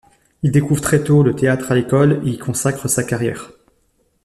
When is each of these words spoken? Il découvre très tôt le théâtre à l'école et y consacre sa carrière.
Il 0.41 0.49
découvre 0.51 0.81
très 0.81 1.03
tôt 1.03 1.21
le 1.21 1.35
théâtre 1.35 1.71
à 1.71 1.75
l'école 1.75 2.25
et 2.27 2.31
y 2.31 2.37
consacre 2.39 2.87
sa 2.87 3.03
carrière. 3.03 3.51